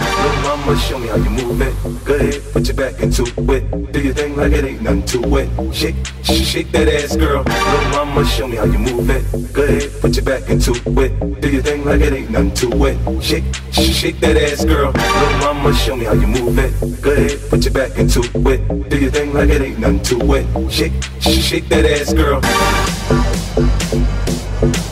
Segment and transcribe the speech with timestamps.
[0.00, 1.74] Little mama, show me how you move it.
[2.04, 3.92] Go ahead, put your back into it.
[3.92, 5.74] Do your thing like it ain't nothing to it.
[5.74, 7.42] Shake, sh- shake that ass, girl.
[7.42, 9.52] Little mama, show me how you move it.
[9.52, 11.40] Go ahead, put your back into it.
[11.40, 13.22] Do your thing like it ain't nothing to it.
[13.22, 14.92] Shake, sh- shake that ass, girl.
[14.92, 17.02] Little mama, show me how you move it.
[17.02, 18.20] Go ahead, put your back into
[18.50, 18.88] it.
[18.90, 20.72] Do your thing like it ain't nothing to it.
[20.72, 22.40] Shake, sh- shake that ass, girl.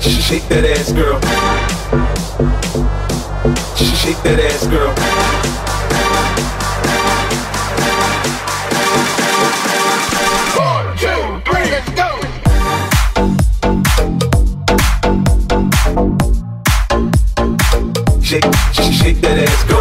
[0.01, 1.19] Sh- Shake that ass, girl.
[3.77, 4.93] Sh- Shake that ass, girl.
[10.57, 12.09] One, two, three, let's go.
[18.23, 19.78] Shake, sh- shake that ass, girl.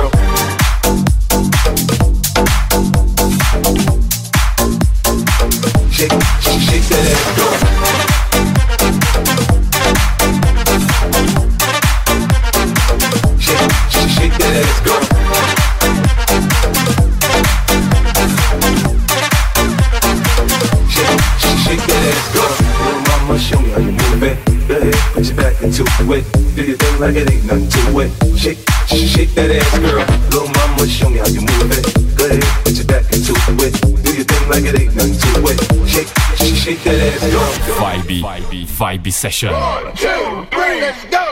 [27.08, 28.12] Like it ain't nothing to it.
[28.38, 30.04] Shake, sh- shake that ass, girl.
[30.28, 31.88] Little mama, show me how you move it.
[32.20, 33.32] Go ahead, put your back into
[33.64, 33.74] it.
[34.04, 35.58] Do your thing like it ain't nothing to it.
[35.88, 37.80] Shake, sh- shake that ass, girl.
[37.80, 39.54] Vibe, Vibe, Vibe Session.
[39.54, 41.24] One, two, three, let's go.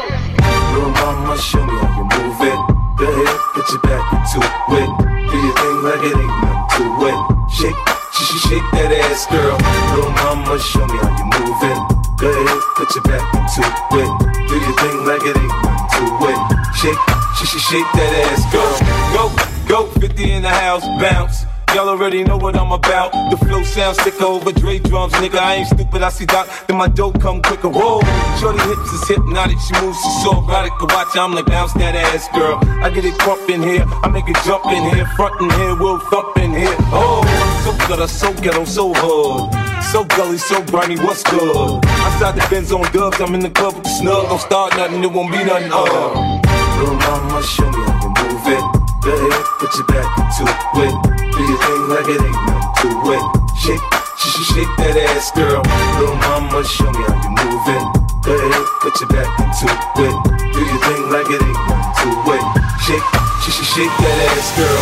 [0.71, 2.59] Little mama, show me how you move it.
[2.95, 4.39] Go ahead, put your back into
[4.79, 4.89] it.
[5.27, 7.17] Do your thing like it ain't nothing to it.
[7.51, 7.79] Shake,
[8.13, 9.55] sh- sh- shake that ass, girl.
[9.95, 11.79] Little mama, show me how you move it.
[12.19, 13.61] Go ahead, put your back into
[14.01, 14.11] it.
[14.47, 16.39] Do your thing like it ain't nothing to it.
[16.75, 17.01] Shake,
[17.35, 18.75] sh- sh- shake that ass, girl.
[19.15, 19.23] Go,
[19.67, 21.45] go, 50 in the house, bounce.
[21.73, 23.11] Y'all already know what I'm about.
[23.31, 25.39] The flow sounds sicker over Dre drums, nigga.
[25.39, 27.69] I ain't stupid, I see Doc, then my dope come quicker.
[27.69, 27.99] Whoa,
[28.39, 30.71] shorty hips is hypnotic, she moves, she's so erotic.
[30.79, 32.59] I watch, I'm like, bounce that ass, girl.
[32.83, 35.75] I get it crump in here, I make it jump in here, front in here,
[35.75, 36.75] we'll thump in here.
[36.95, 37.23] Oh,
[37.65, 39.51] so gutter, so ghetto, so hood.
[39.91, 41.83] So gully, so grimy, what's good?
[41.85, 44.29] Outside the Benz on dubs, I'm in the club with the snug.
[44.29, 45.71] Don't start nothing, it won't be nothing.
[45.71, 46.41] Uh.
[46.79, 48.85] Little mama, show me how you move it.
[49.03, 51.24] Go ahead, put your back into it.
[51.35, 53.23] Do your thing like it ain't nothing to it.
[53.59, 53.83] Shake,
[54.17, 55.61] sh- sh- shake that ass, girl.
[55.99, 57.83] Little mama, show me how you move it.
[58.23, 60.15] Go ahead, put your back into it.
[60.53, 62.43] Do your thing like it ain't nothing to it.
[62.87, 63.03] Shake,
[63.43, 64.79] sh- sh- shake that ass, girl.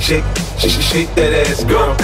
[0.00, 0.24] Shake,
[0.58, 1.96] sh- sh- shake that ass, girl.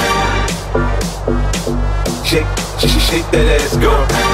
[2.24, 2.48] Shake,
[2.80, 4.29] sh- sh- shake that ass, girl.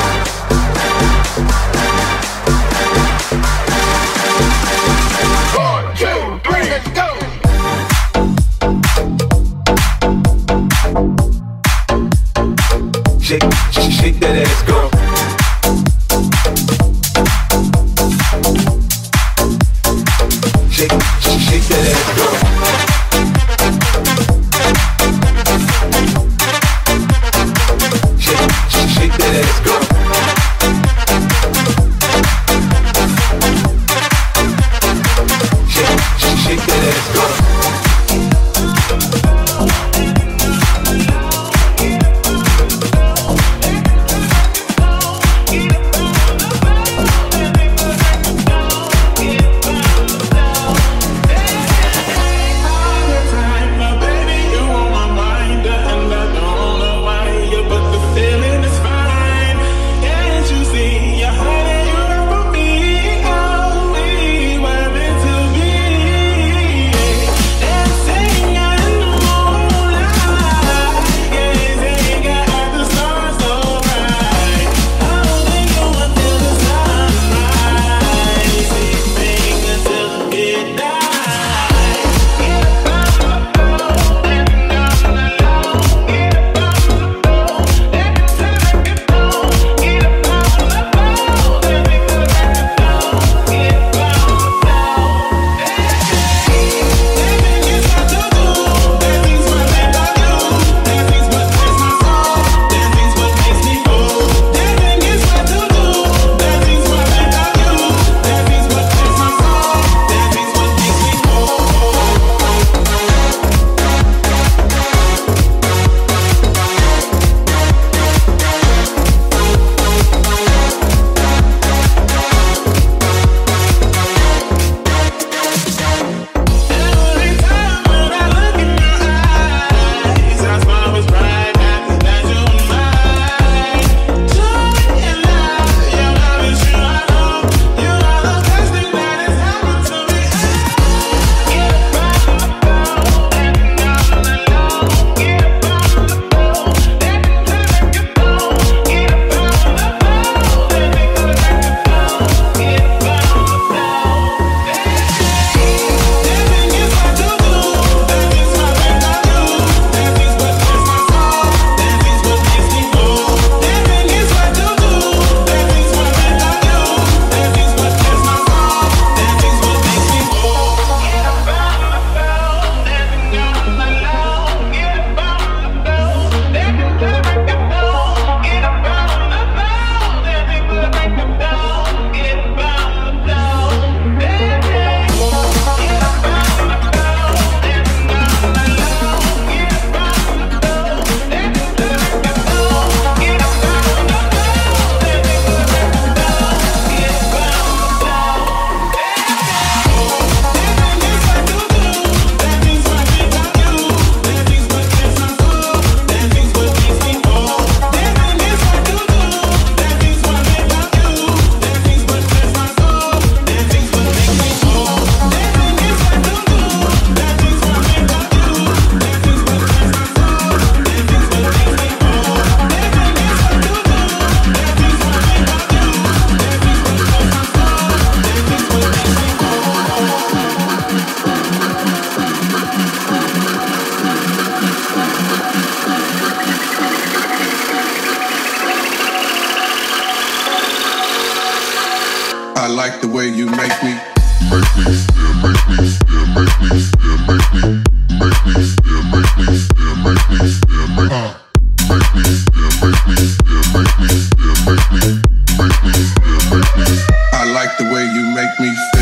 [257.33, 258.96] I like the way you make me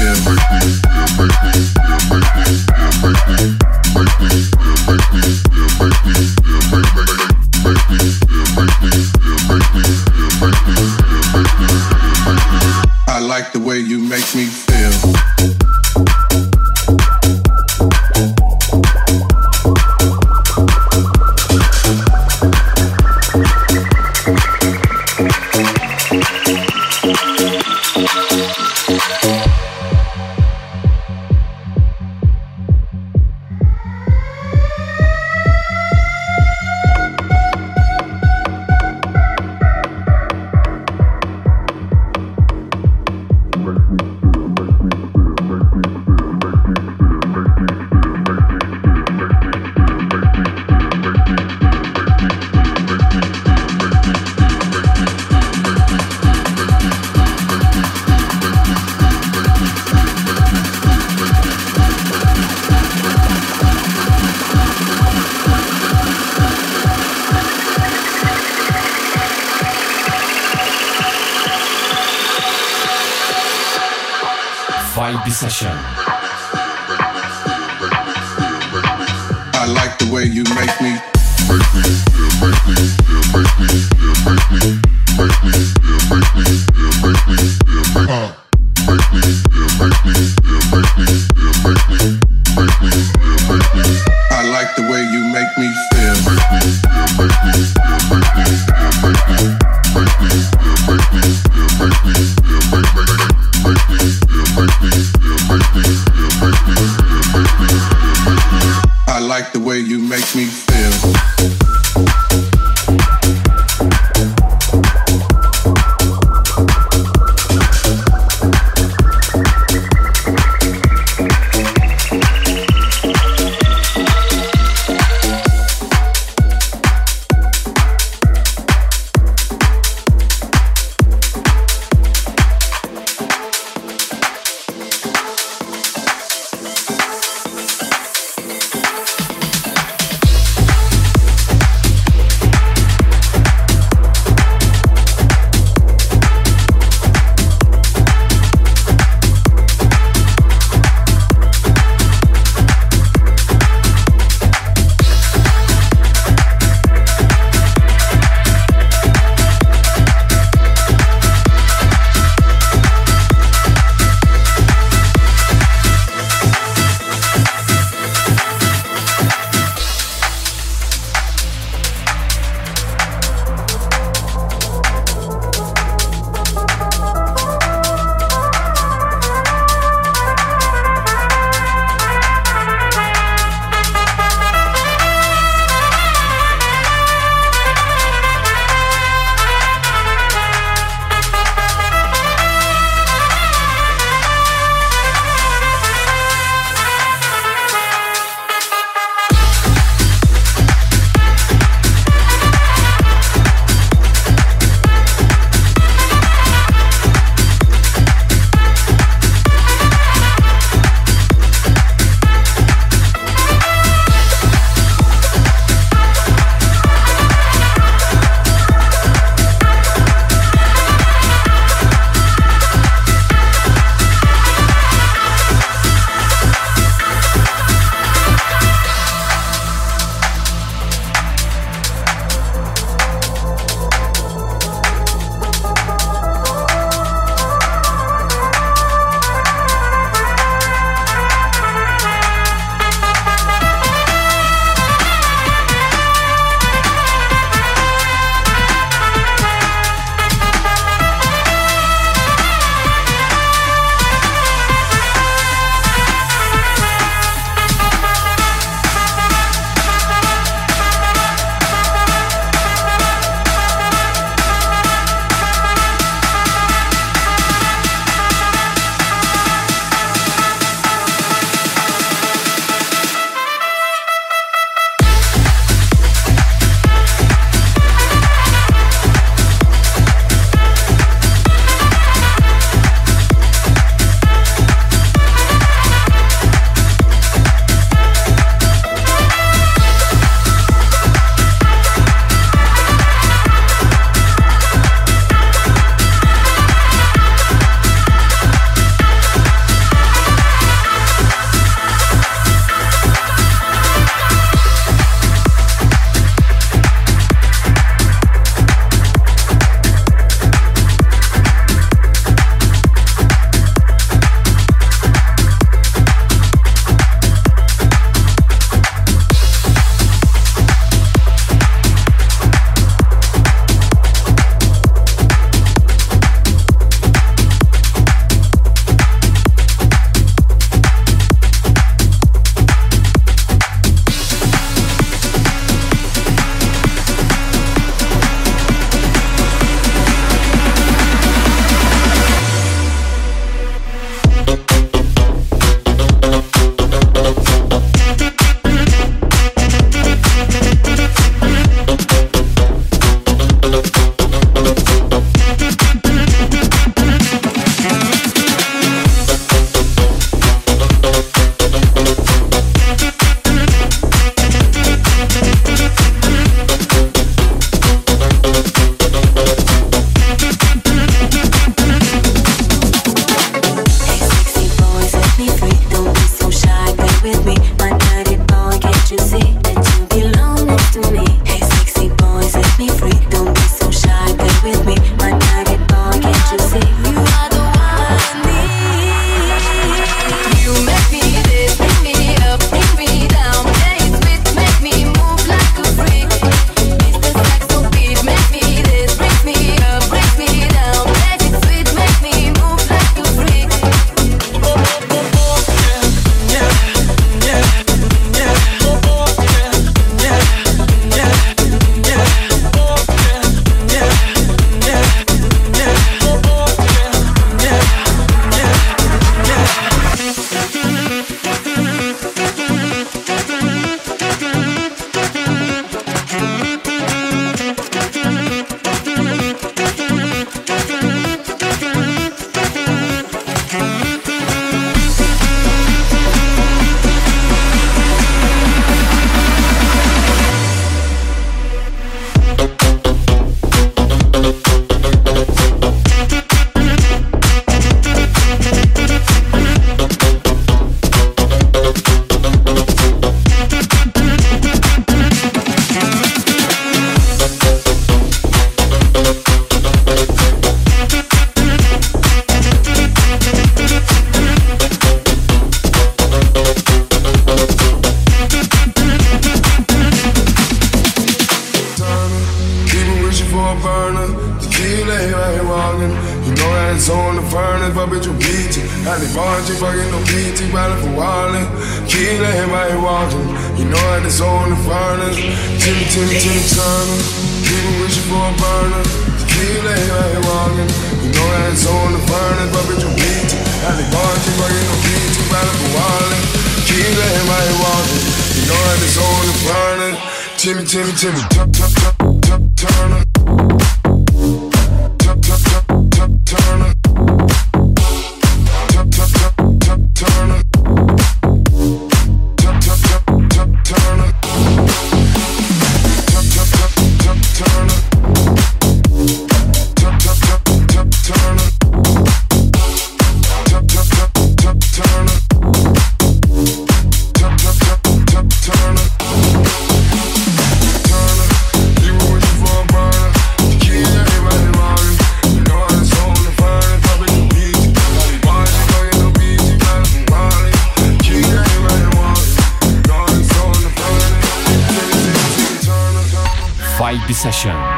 [547.34, 547.93] Session.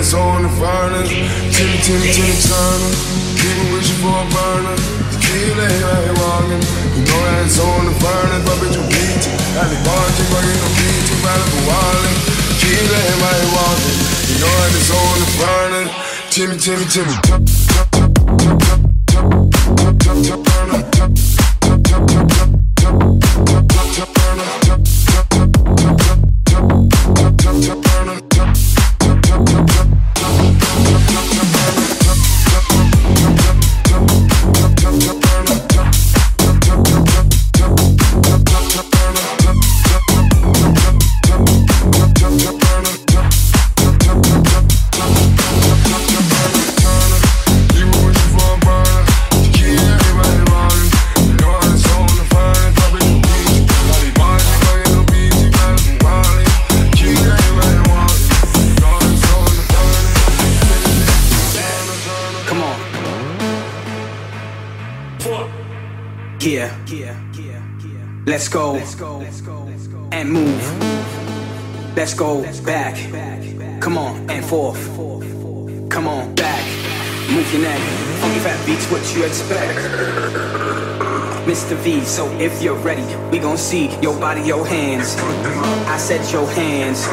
[0.00, 1.12] It's on the furnace.
[1.52, 2.92] Timmy, Timmy, Timmy Turner.
[3.36, 4.76] People wishing for a burner.
[5.12, 6.62] Tequila, right here walking.
[6.96, 9.28] You know that it's on the furnace, but bitch, you beat it.
[9.52, 12.16] Had the bar, chick, fucking no PT, riding for wildin'.
[12.56, 13.96] Tequila, right here walking.
[14.24, 15.92] You know that it's on the furnace.
[16.32, 17.14] Timmy, Timmy, Timmy.
[17.28, 17.89] Come
[68.50, 68.74] go
[70.12, 71.96] and move.
[71.96, 72.96] Let's go back.
[73.80, 74.80] Come on and forth.
[75.88, 76.64] Come on back.
[77.30, 77.80] Move your neck.
[78.20, 79.78] Funky fat beats what you expect.
[81.46, 81.76] Mr.
[81.76, 85.16] V, so if you're ready, we gon' see your body, your hands.
[85.86, 87.06] I said your hands.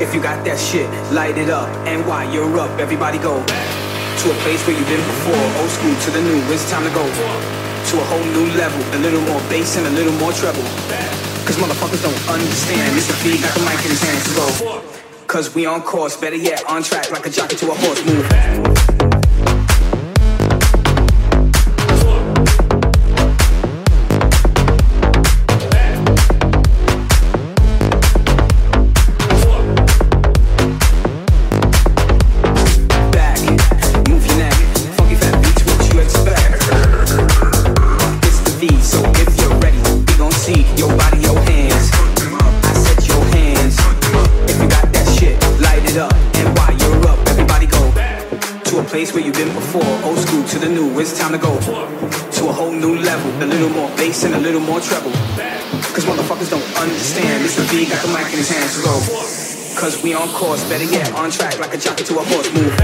[0.00, 1.68] If you got that shit, light it up.
[1.86, 5.60] And while you're up, everybody go to a place where you've been before.
[5.60, 7.57] Old school to the new, it's time to go
[7.88, 8.80] to a whole new level.
[8.94, 10.62] A little more bass and a little more treble.
[11.46, 12.94] Cause motherfuckers don't understand.
[12.94, 13.14] Mr.
[13.22, 14.82] V got the mic in his hands go.
[15.26, 18.77] Cause we on course, better yet, on track like a jockey to a horse move.
[60.08, 62.77] We on course, better yet, on track like a jockey to a horse move.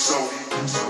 [0.00, 0.89] Mixagens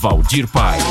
[0.00, 0.89] Valdir Pai.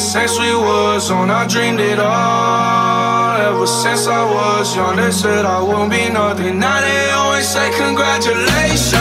[0.00, 3.36] Since we was on, I dreamed it all.
[3.36, 6.58] Ever since I was young, they said I won't be nothing.
[6.58, 8.92] Now they always say congratulations.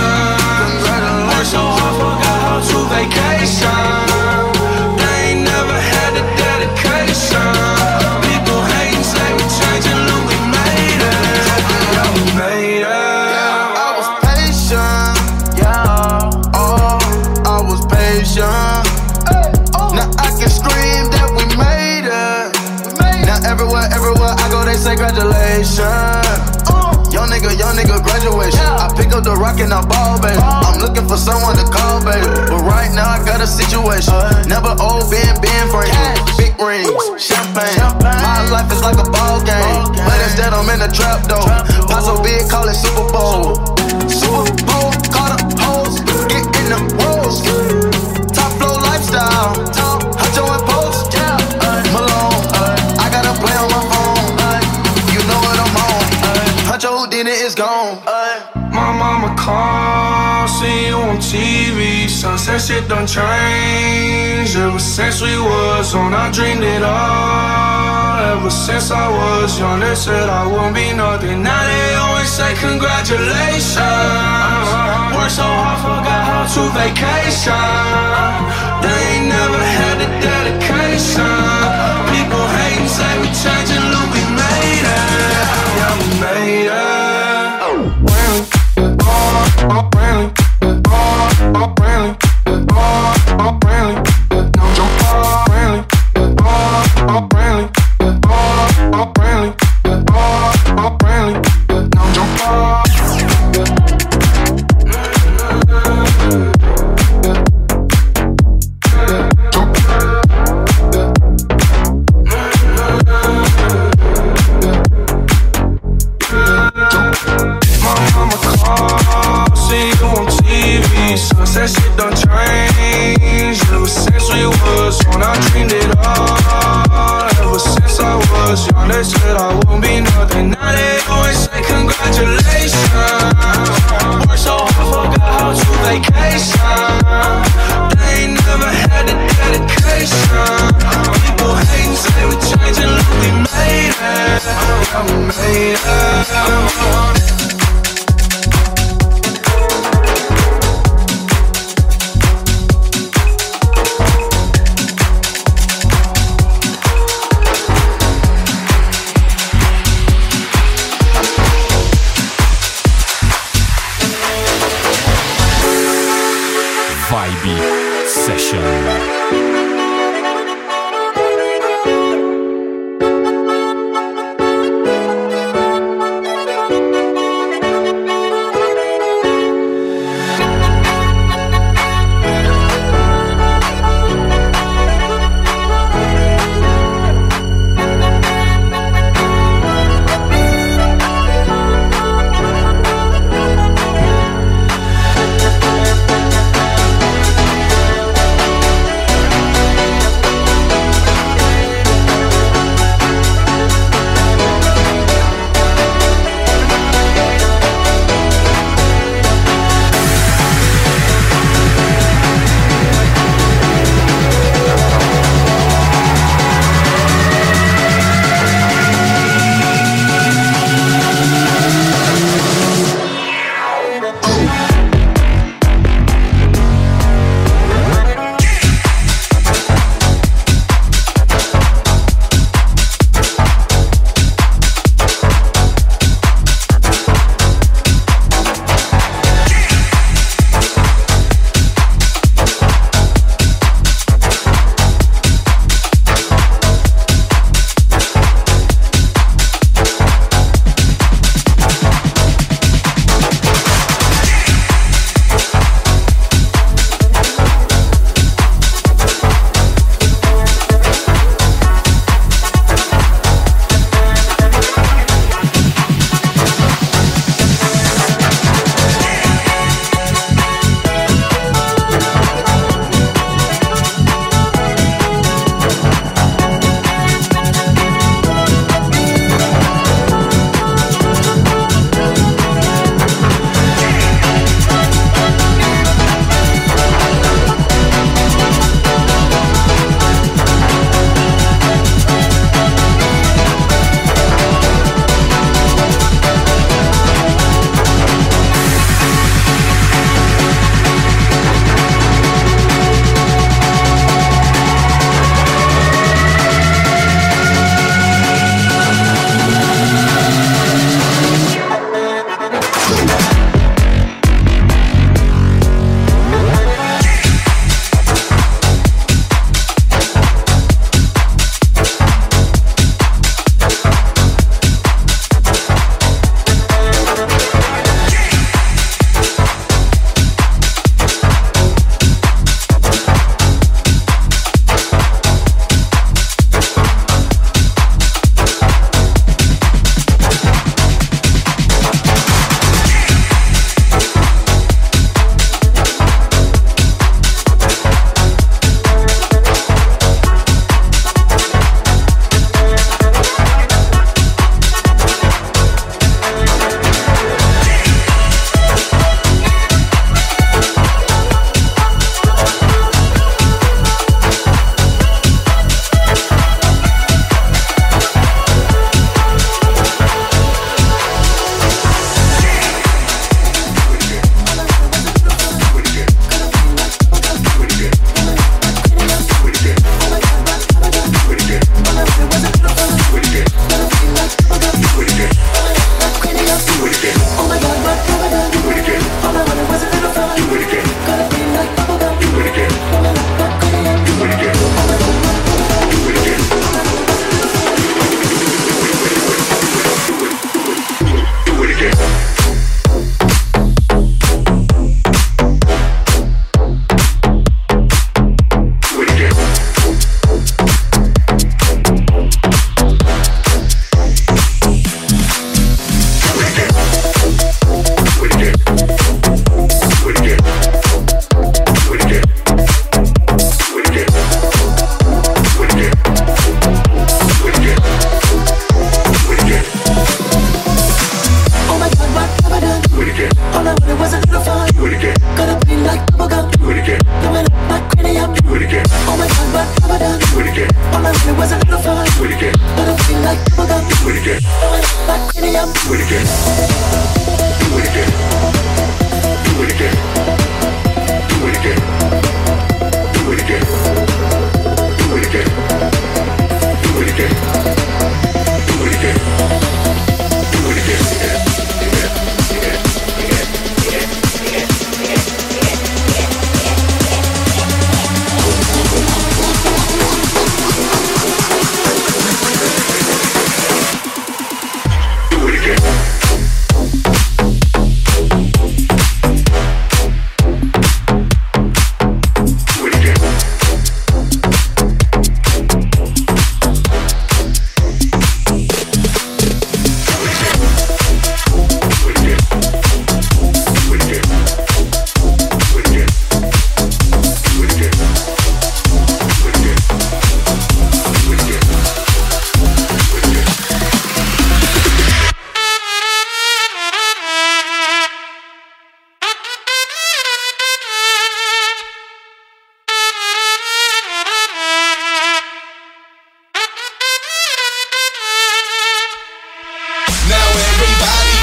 [1.30, 4.59] Worked so hard, forgot how to vacation.
[29.00, 30.36] Pick up the rock and I ball, baby.
[30.36, 32.28] I'm looking for someone to call, baby.
[32.52, 34.20] But right now I got a situation.
[34.52, 35.95] Never old, been for you.
[36.36, 37.80] Big rings, champagne.
[38.04, 39.88] My life is like a ball game.
[39.95, 41.47] But instead I'm in a trap though.
[41.88, 43.56] Pot so big, call it Super Bowl.
[44.12, 46.04] Super Bowl, call the hoes.
[46.28, 47.39] Get in the rolls.
[48.36, 49.56] Top flow lifestyle.
[50.20, 51.16] Huncho and post.
[51.95, 52.36] Malone.
[53.00, 54.28] I got a play on my phone.
[55.16, 56.04] You know what I'm on.
[56.68, 57.69] Huncho Houdini is gone.
[60.60, 62.10] See you on TV.
[62.10, 64.57] Sunset shit done changed.
[64.57, 68.20] Ever since we was on, I dreamed it all.
[68.34, 71.43] Ever since I was young, they said I won't be nothing.
[71.43, 73.80] Now they always say congratulations.
[75.16, 77.55] Worked so hard, forgot how to vacation.
[78.84, 79.59] They ain't never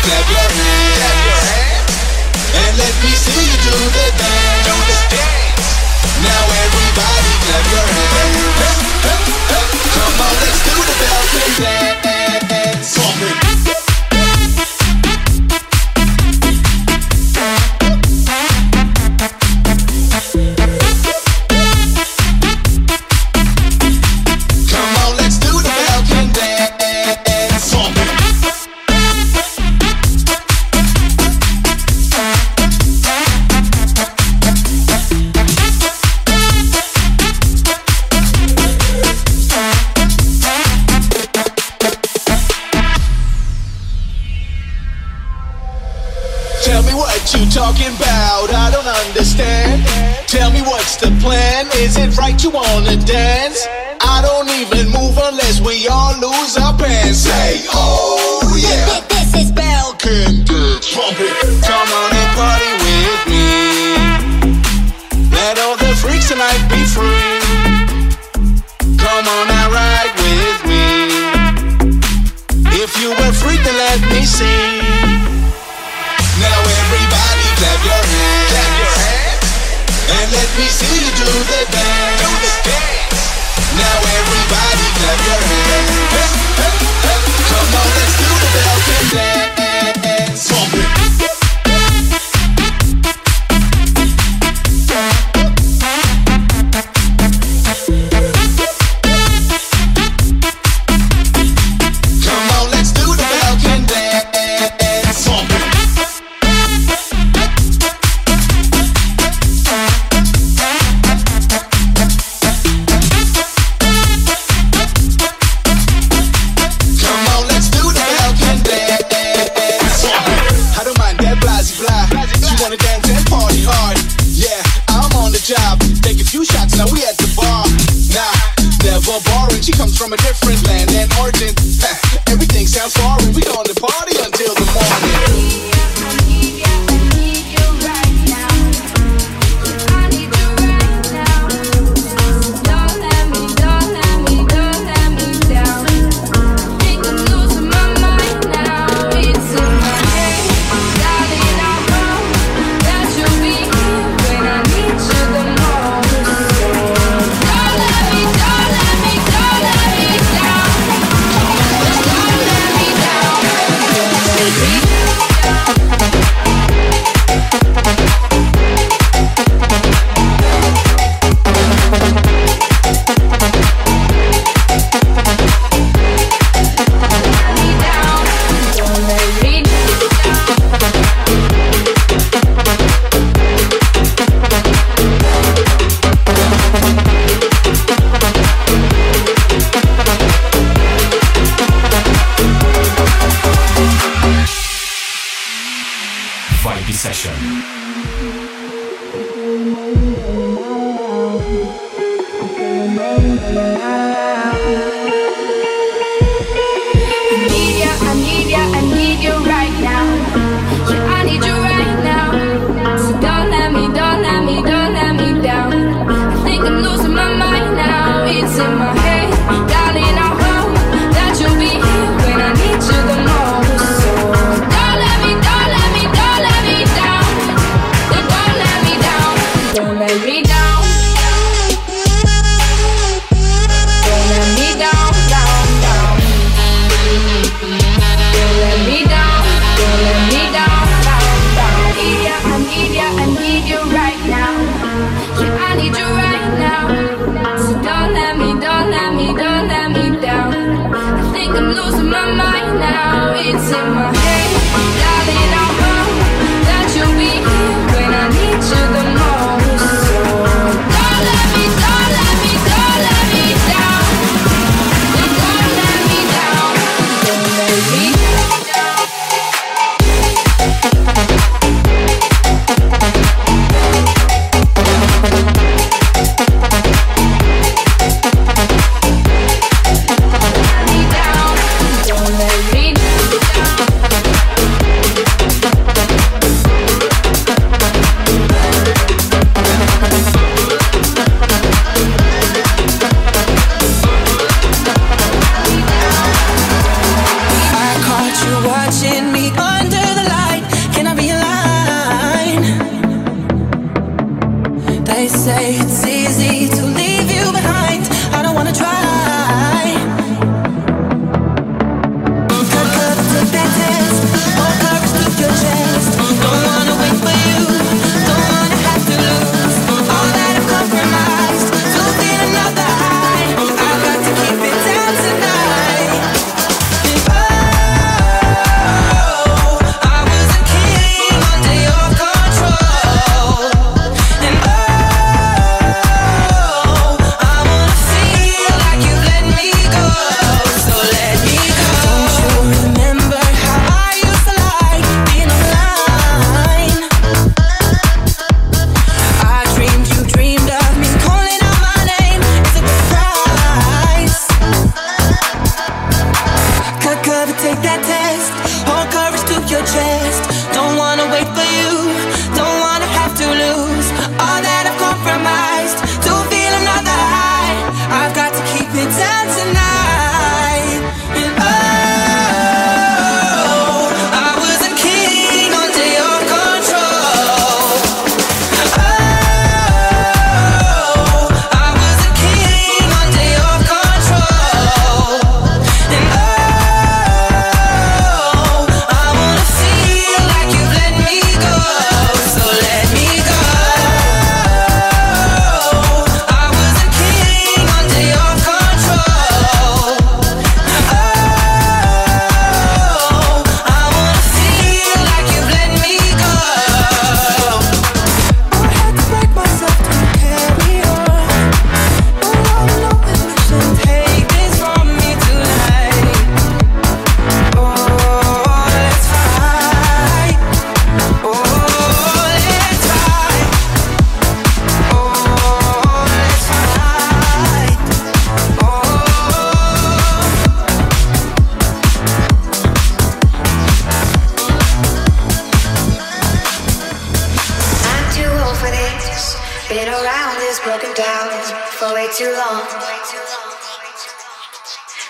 [0.07, 1.91] Clap your hands, clap your hands,
[2.55, 4.63] and let me see you do the dance.
[4.63, 5.67] Do the dance.
[6.23, 8.87] Now everybody, clap your hands.
[9.99, 12.87] Come on, let's do the bells dance, dance.
[12.87, 13.56] Song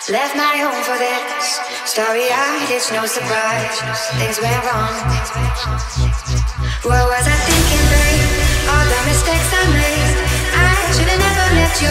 [0.09, 1.59] Left my home for this.
[1.83, 3.75] Starry eyed, it's no surprise.
[4.23, 4.95] Things went wrong.
[6.87, 8.31] What was I thinking, babe?
[8.71, 10.17] All the mistakes I made.
[10.55, 11.91] I should've never left your